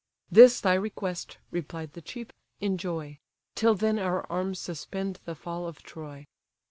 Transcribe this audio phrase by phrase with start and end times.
[0.31, 3.19] "This thy request (replied the chief) enjoy:
[3.53, 6.25] Till then our arms suspend the fall of Troy."